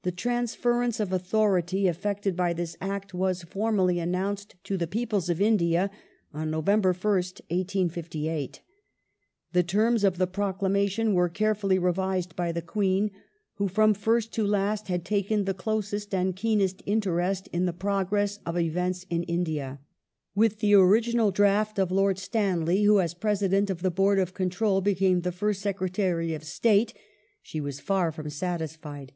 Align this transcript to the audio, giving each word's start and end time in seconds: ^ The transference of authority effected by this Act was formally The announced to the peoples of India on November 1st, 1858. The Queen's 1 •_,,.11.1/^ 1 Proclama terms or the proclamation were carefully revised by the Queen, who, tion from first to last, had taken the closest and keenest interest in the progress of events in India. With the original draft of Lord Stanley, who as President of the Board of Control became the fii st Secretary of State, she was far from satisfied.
^ 0.00 0.02
The 0.02 0.12
transference 0.12 1.00
of 1.00 1.10
authority 1.12 1.88
effected 1.88 2.36
by 2.36 2.52
this 2.52 2.76
Act 2.82 3.14
was 3.14 3.42
formally 3.42 3.94
The 3.94 4.00
announced 4.00 4.54
to 4.64 4.76
the 4.76 4.86
peoples 4.86 5.28
of 5.30 5.40
India 5.40 5.90
on 6.34 6.50
November 6.50 6.92
1st, 6.92 7.40
1858. 7.50 8.60
The 9.54 9.62
Queen's 9.64 9.72
1 9.72 9.92
•_,,.11.1/^ 9.96 9.96
1 9.96 9.96
Proclama 9.96 9.96
terms 9.96 10.04
or 10.04 10.10
the 10.18 10.26
proclamation 10.28 11.14
were 11.14 11.28
carefully 11.30 11.78
revised 11.80 12.36
by 12.36 12.52
the 12.52 12.62
Queen, 12.62 13.10
who, 13.54 13.66
tion 13.66 13.74
from 13.74 13.94
first 13.94 14.32
to 14.34 14.46
last, 14.46 14.86
had 14.88 15.04
taken 15.04 15.44
the 15.46 15.54
closest 15.54 16.14
and 16.14 16.36
keenest 16.36 16.82
interest 16.86 17.48
in 17.48 17.64
the 17.64 17.72
progress 17.72 18.38
of 18.46 18.56
events 18.58 19.06
in 19.10 19.24
India. 19.24 19.80
With 20.34 20.60
the 20.60 20.74
original 20.74 21.32
draft 21.32 21.78
of 21.78 21.90
Lord 21.90 22.18
Stanley, 22.18 22.84
who 22.84 23.00
as 23.00 23.14
President 23.14 23.70
of 23.70 23.80
the 23.82 23.90
Board 23.90 24.18
of 24.20 24.34
Control 24.34 24.80
became 24.82 25.22
the 25.22 25.30
fii 25.32 25.54
st 25.56 25.56
Secretary 25.56 26.34
of 26.34 26.44
State, 26.44 26.92
she 27.42 27.60
was 27.60 27.80
far 27.80 28.12
from 28.12 28.30
satisfied. 28.30 29.12